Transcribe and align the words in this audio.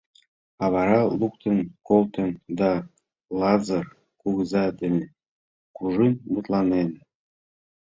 А 0.63 0.65
вара 0.73 1.01
луктын 1.19 1.57
колтен 1.87 2.31
да 2.59 2.71
Лазыр 3.39 3.85
кугыза 4.21 4.65
дене 4.81 5.03
кужун 5.75 6.13
мутланен. 6.31 6.89